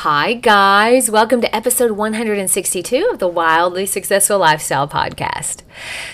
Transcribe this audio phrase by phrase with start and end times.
[0.00, 1.10] Hi, guys.
[1.10, 5.60] Welcome to episode 162 of the Wildly Successful Lifestyle Podcast.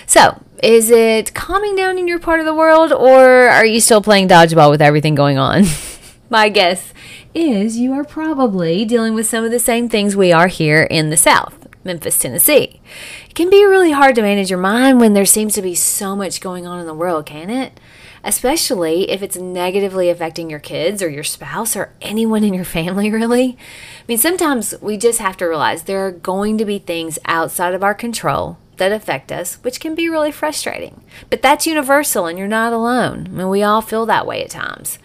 [0.05, 4.01] So, is it calming down in your part of the world, or are you still
[4.01, 5.63] playing dodgeball with everything going on?
[6.29, 6.93] My guess
[7.33, 11.09] is you are probably dealing with some of the same things we are here in
[11.09, 12.81] the South, Memphis, Tennessee.
[13.29, 16.15] It can be really hard to manage your mind when there seems to be so
[16.15, 17.79] much going on in the world, can it?
[18.27, 23.09] especially if it's negatively affecting your kids or your spouse or anyone in your family,
[23.11, 23.57] really.
[23.57, 27.73] I mean, sometimes we just have to realize there are going to be things outside
[27.73, 31.03] of our control that affect us, which can be really frustrating.
[31.29, 33.27] But that's universal and you're not alone.
[33.27, 34.99] I mean, we all feel that way at times.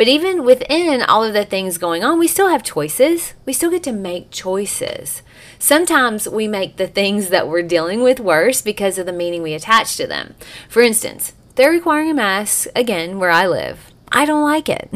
[0.00, 3.34] But even within all of the things going on, we still have choices.
[3.44, 5.20] We still get to make choices.
[5.58, 9.52] Sometimes we make the things that we're dealing with worse because of the meaning we
[9.52, 10.36] attach to them.
[10.70, 13.92] For instance, they're requiring a mask again where I live.
[14.10, 14.88] I don't like it.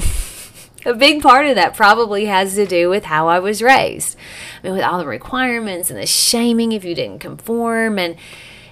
[0.87, 4.17] a big part of that probably has to do with how I was raised.
[4.63, 7.99] I mean, with all the requirements and the shaming if you didn't conform.
[7.99, 8.17] And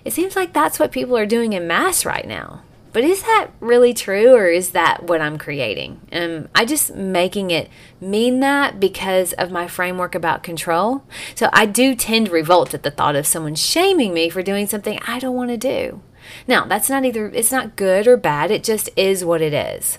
[0.03, 2.63] it seems like that's what people are doing in mass right now.
[2.93, 6.01] But is that really true or is that what I'm creating?
[6.13, 11.03] Am I just making it mean that because of my framework about control?
[11.35, 14.67] So I do tend to revolt at the thought of someone shaming me for doing
[14.67, 16.03] something I don't want to do.
[16.47, 19.99] Now, that's not either, it's not good or bad, it just is what it is.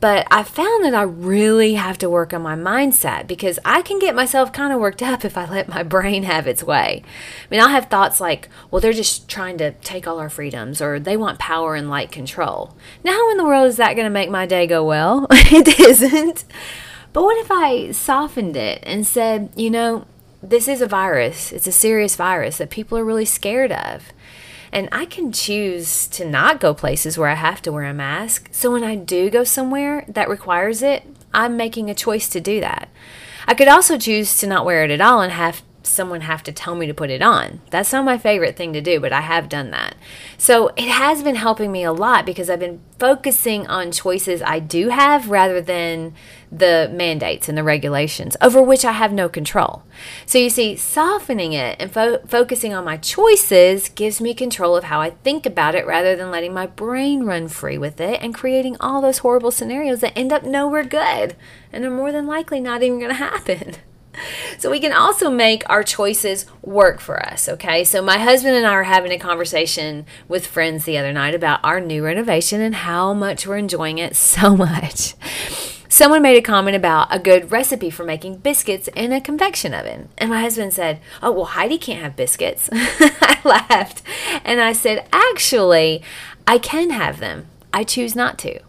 [0.00, 3.98] But I found that I really have to work on my mindset because I can
[3.98, 7.02] get myself kind of worked up if I let my brain have its way.
[7.04, 10.80] I mean, I'll have thoughts like, well, they're just trying to take all our freedoms
[10.80, 12.76] or they want power and light control.
[13.04, 15.26] Now, how in the world is that going to make my day go well?
[15.30, 16.44] it isn't.
[17.12, 20.06] But what if I softened it and said, you know,
[20.42, 21.52] this is a virus.
[21.52, 24.12] It's a serious virus that people are really scared of.
[24.72, 28.48] And I can choose to not go places where I have to wear a mask.
[28.52, 31.04] So when I do go somewhere that requires it,
[31.34, 32.88] I'm making a choice to do that.
[33.46, 36.52] I could also choose to not wear it at all and have someone have to
[36.52, 37.60] tell me to put it on.
[37.70, 39.94] That's not my favorite thing to do, but I have done that.
[40.38, 44.58] So it has been helping me a lot because I've been focusing on choices I
[44.58, 46.14] do have rather than
[46.52, 49.84] the mandates and the regulations over which I have no control.
[50.26, 54.84] So you see, softening it and fo- focusing on my choices gives me control of
[54.84, 58.34] how I think about it rather than letting my brain run free with it and
[58.34, 61.36] creating all those horrible scenarios that end up nowhere good
[61.72, 63.76] and are more than likely not even going to happen.
[64.58, 67.84] So we can also make our choices work for us, okay?
[67.84, 71.60] So my husband and I are having a conversation with friends the other night about
[71.62, 75.14] our new renovation and how much we're enjoying it so much.
[75.88, 80.08] Someone made a comment about a good recipe for making biscuits in a convection oven.
[80.18, 82.68] And my husband said, Oh, well, Heidi can't have biscuits.
[82.72, 84.02] I laughed.
[84.44, 86.00] And I said, Actually,
[86.46, 87.48] I can have them.
[87.72, 88.60] I choose not to.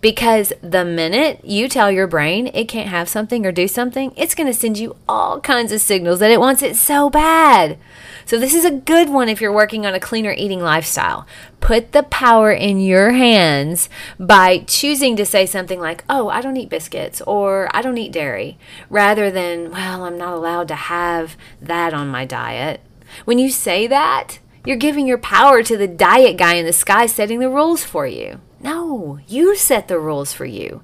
[0.00, 4.34] Because the minute you tell your brain it can't have something or do something, it's
[4.34, 7.78] going to send you all kinds of signals that it wants it so bad.
[8.24, 11.26] So, this is a good one if you're working on a cleaner eating lifestyle.
[11.60, 13.88] Put the power in your hands
[14.18, 18.12] by choosing to say something like, Oh, I don't eat biscuits or I don't eat
[18.12, 18.56] dairy,
[18.88, 22.80] rather than, Well, I'm not allowed to have that on my diet.
[23.24, 27.06] When you say that, you're giving your power to the diet guy in the sky
[27.06, 28.40] setting the rules for you.
[28.62, 30.82] No, you set the rules for you.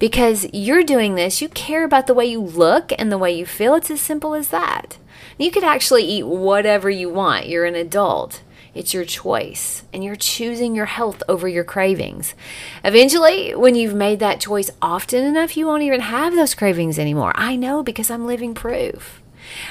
[0.00, 3.46] Because you're doing this, you care about the way you look and the way you
[3.46, 3.76] feel.
[3.76, 4.98] It's as simple as that.
[5.38, 7.48] You could actually eat whatever you want.
[7.48, 8.42] You're an adult.
[8.74, 12.34] It's your choice, and you're choosing your health over your cravings.
[12.82, 17.32] Eventually, when you've made that choice often enough, you won't even have those cravings anymore.
[17.36, 19.22] I know because I'm living proof.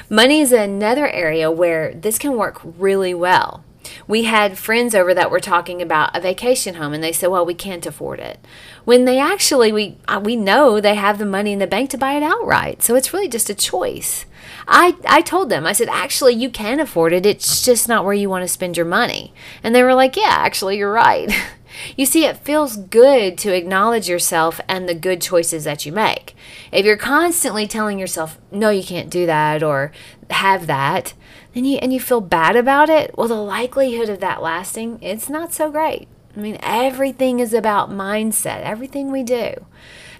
[0.09, 3.63] Money is another area where this can work really well
[4.07, 7.45] we had friends over that were talking about a vacation home and they said well
[7.45, 8.39] we can't afford it.
[8.85, 12.13] When they actually we we know they have the money in the bank to buy
[12.13, 14.25] it outright so it's really just a choice.
[14.67, 18.13] I i told them i said actually you can afford it it's just not where
[18.13, 19.33] you want to spend your money.
[19.63, 21.31] And they were like yeah actually you're right
[21.95, 26.35] You see, it feels good to acknowledge yourself and the good choices that you make.
[26.71, 29.91] If you're constantly telling yourself, no, you can't do that or
[30.29, 31.13] have that,
[31.53, 35.29] then you, and you feel bad about it, well, the likelihood of that lasting, it's
[35.29, 36.07] not so great.
[36.35, 39.53] I mean, everything is about mindset, everything we do.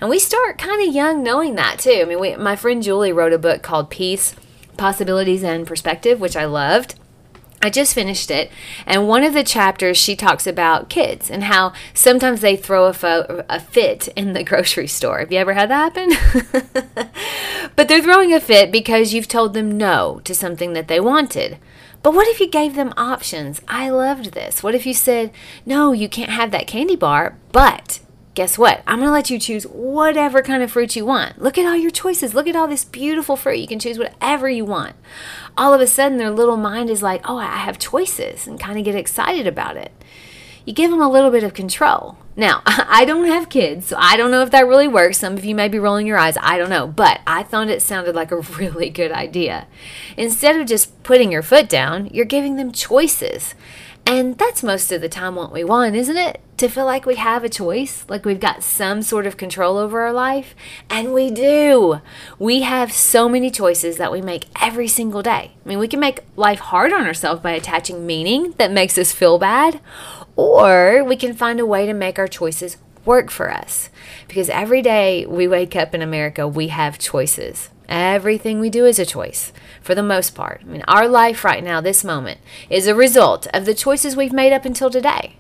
[0.02, 2.00] And we start kind of young knowing that too.
[2.02, 4.36] I mean, we, my friend Julie wrote a book called Peace,
[4.76, 6.96] Possibilities, and Perspective, which I loved.
[7.64, 8.52] I just finished it,
[8.86, 12.94] and one of the chapters she talks about kids and how sometimes they throw a,
[12.94, 15.20] fo- a fit in the grocery store.
[15.20, 17.12] Have you ever had that happen?
[17.76, 21.58] but they're throwing a fit because you've told them no to something that they wanted.
[22.04, 23.62] But what if you gave them options?
[23.68, 24.64] I loved this.
[24.64, 25.32] What if you said,
[25.66, 28.00] no, you can't have that candy bar, but
[28.34, 28.82] guess what?
[28.88, 31.42] I'm going to let you choose whatever kind of fruit you want.
[31.42, 32.34] Look at all your choices.
[32.34, 33.60] Look at all this beautiful fruit.
[33.60, 34.96] You can choose whatever you want.
[35.58, 38.80] All of a sudden, their little mind is like, oh, I have choices, and kind
[38.80, 39.92] of get excited about it.
[40.66, 42.18] You give them a little bit of control.
[42.36, 45.18] Now, I don't have kids, so I don't know if that really works.
[45.18, 46.38] Some of you may be rolling your eyes.
[46.40, 46.88] I don't know.
[46.88, 49.68] But I thought it sounded like a really good idea.
[50.18, 53.56] Instead of just putting your foot down, you're giving them choices.
[54.06, 56.42] And that's most of the time what we want, isn't it?
[56.58, 60.02] To feel like we have a choice, like we've got some sort of control over
[60.02, 60.54] our life.
[60.90, 62.02] And we do.
[62.38, 65.54] We have so many choices that we make every single day.
[65.66, 69.12] I mean, we can make life hard on ourselves by attaching meaning that makes us
[69.12, 69.80] feel bad,
[70.36, 73.90] or we can find a way to make our choices work for us.
[74.28, 77.70] Because every day we wake up in America, we have choices.
[77.92, 79.52] Everything we do is a choice,
[79.82, 80.62] for the most part.
[80.62, 82.40] I mean, our life right now, this moment,
[82.70, 85.36] is a result of the choices we've made up until today.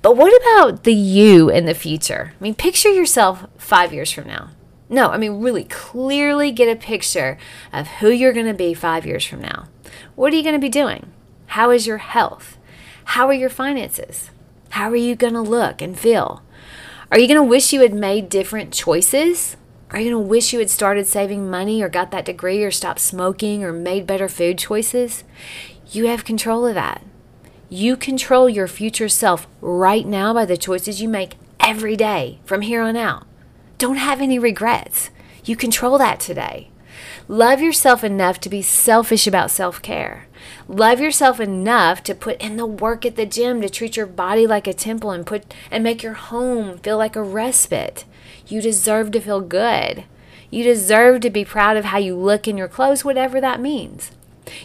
[0.00, 2.32] But what about the you in the future?
[2.40, 4.52] I mean, picture yourself five years from now.
[4.88, 7.36] No, I mean, really clearly get a picture
[7.74, 9.68] of who you're going to be five years from now.
[10.14, 11.12] What are you going to be doing?
[11.48, 12.56] How is your health?
[13.04, 14.30] How are your finances?
[14.70, 16.42] How are you going to look and feel?
[17.10, 19.58] Are you going to wish you had made different choices?
[19.92, 22.70] Are you going to wish you had started saving money or got that degree or
[22.70, 25.22] stopped smoking or made better food choices?
[25.90, 27.04] You have control of that.
[27.68, 32.62] You control your future self right now by the choices you make every day from
[32.62, 33.26] here on out.
[33.76, 35.10] Don't have any regrets.
[35.44, 36.70] You control that today.
[37.28, 40.26] Love yourself enough to be selfish about self care.
[40.68, 44.46] Love yourself enough to put in the work at the gym to treat your body
[44.46, 48.04] like a temple and put and make your home feel like a respite.
[48.46, 50.04] You deserve to feel good.
[50.50, 54.10] You deserve to be proud of how you look in your clothes, whatever that means.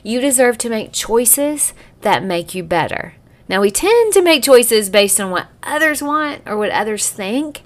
[0.03, 3.13] You deserve to make choices that make you better.
[3.49, 7.61] Now, we tend to make choices based on what others want or what others think.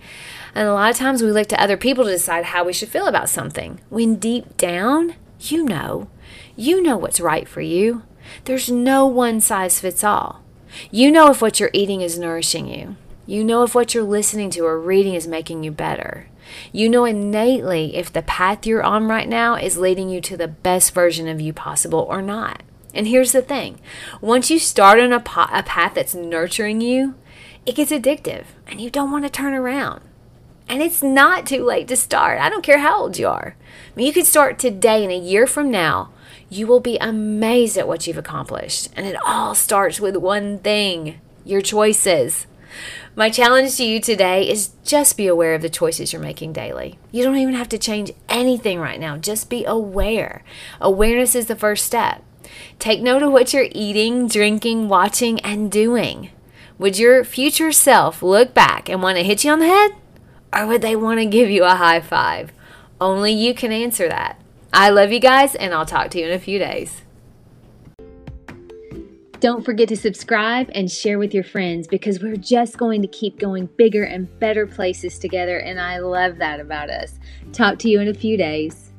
[0.53, 2.89] And a lot of times we look to other people to decide how we should
[2.89, 3.80] feel about something.
[3.89, 6.09] When deep down, you know.
[6.56, 8.03] You know what's right for you.
[8.45, 10.44] There's no one size fits all.
[10.89, 12.95] You know if what you're eating is nourishing you.
[13.25, 16.27] You know if what you're listening to or reading is making you better.
[16.71, 20.48] You know innately if the path you're on right now is leading you to the
[20.48, 22.63] best version of you possible or not.
[22.94, 23.80] And here's the thing
[24.19, 27.15] once you start on a, po- a path that's nurturing you,
[27.65, 30.01] it gets addictive and you don't want to turn around.
[30.68, 32.40] And it's not too late to start.
[32.40, 33.56] I don't care how old you are.
[33.60, 36.12] I mean, you could start today and a year from now,
[36.50, 38.90] you will be amazed at what you've accomplished.
[38.96, 42.48] And it all starts with one thing your choices.
[43.16, 46.98] My challenge to you today is just be aware of the choices you're making daily.
[47.12, 50.44] You don't even have to change anything right now, just be aware.
[50.80, 52.24] Awareness is the first step.
[52.80, 56.31] Take note of what you're eating, drinking, watching, and doing.
[56.78, 59.92] Would your future self look back and want to hit you on the head?
[60.53, 62.51] Or would they want to give you a high five?
[63.00, 64.42] Only you can answer that.
[64.74, 67.01] I love you guys, and I'll talk to you in a few days.
[69.39, 73.39] Don't forget to subscribe and share with your friends because we're just going to keep
[73.39, 77.17] going bigger and better places together, and I love that about us.
[77.51, 78.90] Talk to you in a few days.